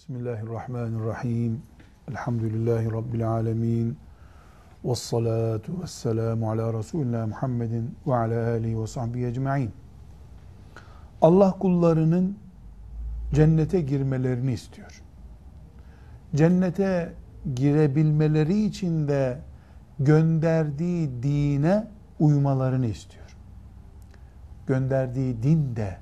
Bismillahirrahmanirrahim. 0.00 1.62
Elhamdülillahi 2.10 2.92
Rabbil 2.92 3.28
alemin. 3.28 3.98
Ve 4.84 4.94
salatu 4.94 5.82
ve 5.82 5.86
selamu 5.86 6.50
ala 6.50 6.78
Resulina 6.78 7.26
Muhammedin 7.26 7.94
ve 8.06 8.14
ala 8.14 8.50
alihi 8.50 8.82
ve 8.82 8.86
sahbihi 8.86 9.26
ecma'in. 9.26 9.70
Allah 11.22 11.58
kullarının 11.58 12.38
cennete 13.34 13.80
girmelerini 13.80 14.52
istiyor. 14.52 15.02
Cennete 16.34 17.12
girebilmeleri 17.54 18.64
için 18.64 19.08
de 19.08 19.38
gönderdiği 19.98 21.22
dine 21.22 21.86
uymalarını 22.18 22.86
istiyor. 22.86 23.36
Gönderdiği 24.66 25.42
din 25.42 25.76
de 25.76 25.96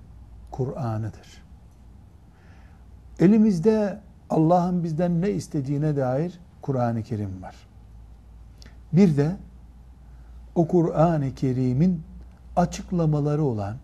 Kur'an'ıdır. 0.51 1.48
Elimizde 3.19 4.01
Allah'ın 4.31 4.85
bizden 4.85 5.23
ne 5.23 5.31
istediğine 5.31 5.97
dair 5.97 6.41
Kur'an-ı 6.63 7.03
Kerim 7.03 7.43
var. 7.43 7.55
Bir 8.93 9.17
de 9.17 9.37
o 10.55 10.69
Kur'an-ı 10.69 11.35
Kerim'in 11.35 12.03
açıklamaları 12.57 13.45
olan 13.45 13.77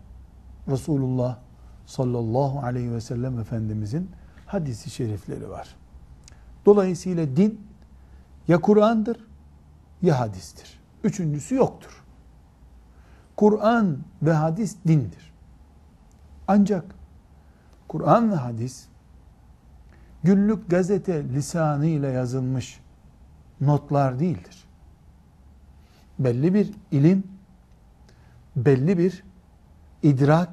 Resulullah 0.67 1.37
sallallahu 1.85 2.59
aleyhi 2.59 2.91
ve 2.91 3.01
sellem 3.01 3.39
Efendimizin 3.39 4.09
hadisi 4.45 4.89
şerifleri 4.89 5.49
var. 5.49 5.75
Dolayısıyla 6.65 7.35
din 7.35 7.61
ya 8.47 8.61
Kur'an'dır 8.61 9.17
ya 10.01 10.19
hadistir. 10.19 10.79
Üçüncüsü 11.03 11.55
yoktur. 11.55 12.03
Kur'an 13.35 13.97
ve 14.21 14.33
hadis 14.33 14.75
dindir. 14.87 15.33
Ancak 16.47 16.85
Kur'an 17.87 18.31
ve 18.31 18.35
hadis 18.35 18.87
günlük 20.25 20.69
gazete 20.69 21.23
lisanıyla 21.23 22.09
yazılmış 22.09 22.79
notlar 23.61 24.19
değildir. 24.19 24.65
Belli 26.19 26.53
bir 26.53 26.71
ilim, 26.91 27.23
belli 28.55 28.97
bir 28.97 29.23
idrak 30.03 30.49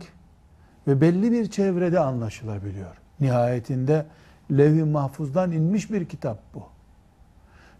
ve 0.86 1.00
belli 1.00 1.32
bir 1.32 1.50
çevrede 1.50 2.00
anlaşılabiliyor. 2.00 2.96
Nihayetinde 3.20 4.06
levh-i 4.50 4.84
mahfuzdan 4.84 5.52
inmiş 5.52 5.90
bir 5.90 6.04
kitap 6.04 6.38
bu. 6.54 6.62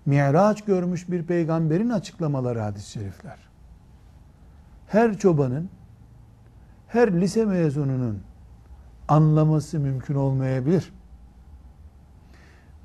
Miraç 0.07 0.65
görmüş 0.65 1.11
bir 1.11 1.27
peygamberin 1.27 1.91
açıklamaları 1.91 2.61
hadis-i 2.61 2.91
şerifler. 2.91 3.39
Her 4.87 5.19
çobanın, 5.19 5.71
her 6.89 7.21
lise 7.21 7.45
mezununun 7.45 8.23
anlaması 9.09 9.81
mümkün 9.81 10.15
olmayabilir. 10.15 10.93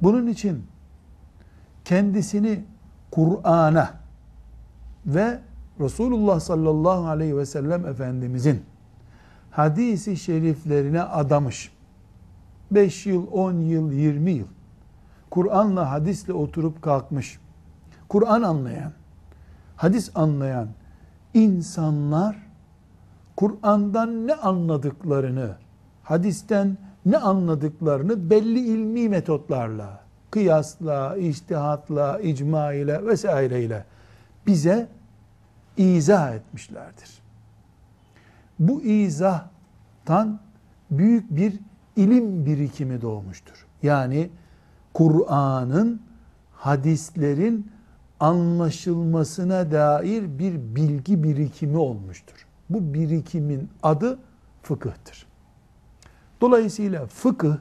Bunun 0.01 0.27
için 0.27 0.65
kendisini 1.85 2.63
Kur'an'a 3.11 3.93
ve 5.05 5.39
Resulullah 5.79 6.39
sallallahu 6.39 7.07
aleyhi 7.07 7.37
ve 7.37 7.45
sellem 7.45 7.85
Efendimizin 7.85 8.63
hadisi 9.51 10.17
şeriflerine 10.17 11.01
adamış. 11.01 11.71
5 12.71 13.05
yıl, 13.05 13.27
10 13.31 13.53
yıl, 13.53 13.91
20 13.91 14.31
yıl 14.31 14.47
Kur'an'la 15.29 15.91
hadisle 15.91 16.33
oturup 16.33 16.81
kalkmış. 16.81 17.39
Kur'an 18.09 18.41
anlayan, 18.41 18.91
hadis 19.75 20.11
anlayan 20.15 20.67
insanlar 21.33 22.37
Kur'an'dan 23.35 24.27
ne 24.27 24.33
anladıklarını, 24.33 25.55
hadisten 26.03 26.77
ne 27.07 27.17
anladıklarını 27.17 28.29
belli 28.29 28.59
ilmi 28.59 29.09
metotlarla, 29.09 29.99
kıyasla, 30.31 31.17
iştihatla, 31.17 32.19
icma 32.19 32.73
ile 32.73 33.05
vesaireyle 33.05 33.85
bize 34.47 34.87
izah 35.77 36.33
etmişlerdir. 36.33 37.09
Bu 38.59 38.81
izahtan 38.81 40.39
büyük 40.91 41.35
bir 41.35 41.59
ilim 41.95 42.45
birikimi 42.45 43.01
doğmuştur. 43.01 43.65
Yani 43.83 44.29
Kur'an'ın, 44.93 46.01
hadislerin 46.53 47.71
anlaşılmasına 48.19 49.71
dair 49.71 50.39
bir 50.39 50.75
bilgi 50.75 51.23
birikimi 51.23 51.77
olmuştur. 51.77 52.47
Bu 52.69 52.93
birikimin 52.93 53.69
adı 53.83 54.19
fıkıhtır. 54.63 55.26
Dolayısıyla 56.41 57.05
fıkıh 57.05 57.57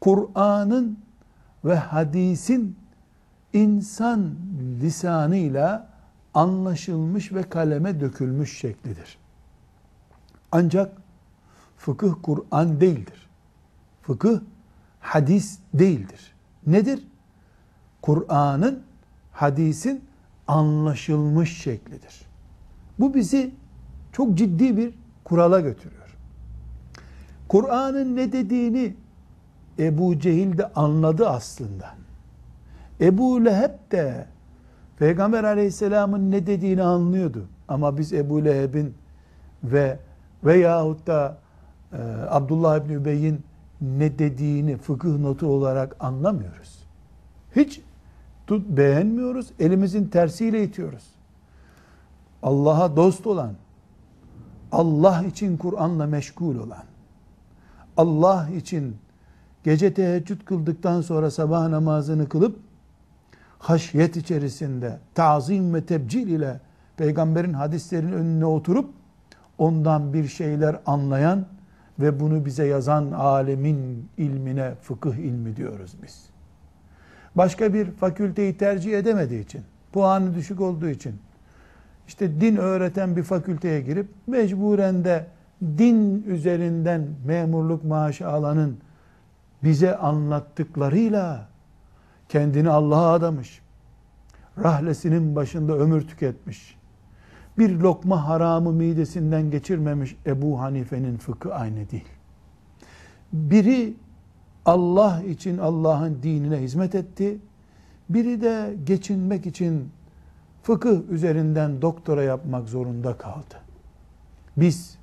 Kur'an'ın 0.00 0.98
ve 1.64 1.74
hadisin 1.74 2.76
insan 3.52 4.34
lisanıyla 4.80 5.88
anlaşılmış 6.34 7.32
ve 7.32 7.42
kaleme 7.42 8.00
dökülmüş 8.00 8.58
şeklidir. 8.58 9.18
Ancak 10.52 10.96
fıkıh 11.76 12.12
Kur'an 12.22 12.80
değildir. 12.80 13.28
Fıkıh 14.02 14.40
hadis 15.00 15.58
değildir. 15.74 16.34
Nedir? 16.66 17.04
Kur'an'ın, 18.02 18.82
hadisin 19.32 20.04
anlaşılmış 20.46 21.62
şeklidir. 21.62 22.26
Bu 22.98 23.14
bizi 23.14 23.54
çok 24.12 24.34
ciddi 24.38 24.76
bir 24.76 24.94
kurala 25.24 25.60
götürüyor. 25.60 26.03
Kur'an'ın 27.54 28.16
ne 28.16 28.32
dediğini 28.32 28.94
Ebu 29.78 30.18
Cehil 30.18 30.58
de 30.58 30.72
anladı 30.72 31.28
aslında. 31.28 31.94
Ebu 33.00 33.44
Leheb 33.44 33.92
de 33.92 34.26
Peygamber 34.98 35.44
aleyhisselamın 35.44 36.30
ne 36.30 36.46
dediğini 36.46 36.82
anlıyordu. 36.82 37.44
Ama 37.68 37.98
biz 37.98 38.12
Ebu 38.12 38.44
Leheb'in 38.44 38.94
ve 39.64 39.98
veyahut 40.44 41.06
da 41.06 41.38
e, 41.92 41.96
Abdullah 42.28 42.84
İbni 42.84 42.92
Übey'in 42.92 43.40
ne 43.80 44.18
dediğini 44.18 44.76
fıkıh 44.76 45.18
notu 45.18 45.46
olarak 45.46 45.96
anlamıyoruz. 46.00 46.84
Hiç 47.56 47.80
tut, 48.46 48.68
beğenmiyoruz. 48.68 49.52
Elimizin 49.60 50.08
tersiyle 50.08 50.64
itiyoruz. 50.64 51.04
Allah'a 52.42 52.96
dost 52.96 53.26
olan, 53.26 53.52
Allah 54.72 55.24
için 55.24 55.56
Kur'an'la 55.56 56.06
meşgul 56.06 56.56
olan, 56.56 56.93
Allah 57.96 58.48
için 58.56 58.96
gece 59.64 59.94
teheccüd 59.94 60.40
kıldıktan 60.44 61.00
sonra 61.00 61.30
sabah 61.30 61.68
namazını 61.68 62.28
kılıp 62.28 62.58
haşyet 63.58 64.16
içerisinde 64.16 64.98
tazim 65.14 65.74
ve 65.74 65.84
tebcil 65.84 66.28
ile 66.28 66.60
peygamberin 66.96 67.52
hadislerinin 67.52 68.12
önüne 68.12 68.46
oturup 68.46 68.90
ondan 69.58 70.12
bir 70.12 70.28
şeyler 70.28 70.76
anlayan 70.86 71.46
ve 71.98 72.20
bunu 72.20 72.44
bize 72.44 72.66
yazan 72.66 73.12
alemin 73.12 74.08
ilmine 74.18 74.74
fıkıh 74.82 75.14
ilmi 75.14 75.56
diyoruz 75.56 75.96
biz. 76.02 76.24
Başka 77.34 77.74
bir 77.74 77.90
fakülteyi 77.90 78.58
tercih 78.58 78.98
edemediği 78.98 79.44
için, 79.44 79.62
puanı 79.92 80.34
düşük 80.34 80.60
olduğu 80.60 80.88
için, 80.88 81.14
işte 82.08 82.40
din 82.40 82.56
öğreten 82.56 83.16
bir 83.16 83.22
fakülteye 83.22 83.80
girip 83.80 84.08
mecburen 84.26 85.04
de 85.04 85.26
din 85.62 86.22
üzerinden 86.22 87.08
memurluk 87.26 87.84
maaşı 87.84 88.28
alanın 88.28 88.78
bize 89.64 89.96
anlattıklarıyla 89.96 91.48
kendini 92.28 92.70
Allah'a 92.70 93.12
adamış. 93.12 93.60
Rahlesinin 94.62 95.36
başında 95.36 95.72
ömür 95.72 96.08
tüketmiş. 96.08 96.76
Bir 97.58 97.80
lokma 97.80 98.28
haramı 98.28 98.72
midesinden 98.72 99.50
geçirmemiş 99.50 100.16
Ebu 100.26 100.60
Hanife'nin 100.60 101.16
fıkı 101.16 101.54
aynı 101.54 101.90
değil. 101.90 102.08
Biri 103.32 103.94
Allah 104.64 105.22
için 105.22 105.58
Allah'ın 105.58 106.22
dinine 106.22 106.56
hizmet 106.56 106.94
etti. 106.94 107.38
Biri 108.08 108.40
de 108.40 108.76
geçinmek 108.84 109.46
için 109.46 109.88
fıkıh 110.62 111.08
üzerinden 111.10 111.82
doktora 111.82 112.22
yapmak 112.22 112.68
zorunda 112.68 113.16
kaldı. 113.18 113.54
Biz 114.56 114.98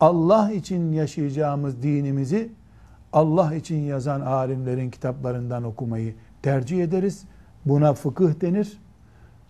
Allah 0.00 0.52
için 0.52 0.92
yaşayacağımız 0.92 1.82
dinimizi 1.82 2.52
Allah 3.12 3.54
için 3.54 3.76
yazan 3.76 4.20
alimlerin 4.20 4.90
kitaplarından 4.90 5.64
okumayı 5.64 6.14
tercih 6.42 6.82
ederiz. 6.82 7.24
Buna 7.64 7.94
fıkıh 7.94 8.40
denir. 8.40 8.78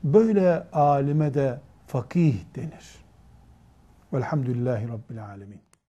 Böyle 0.05 0.71
alime 0.73 1.35
de 1.35 1.61
fakih 1.87 2.37
denir. 2.57 3.01
Velhamdülillahi 4.13 4.89
Rabbil 4.89 5.25
Alemin. 5.25 5.61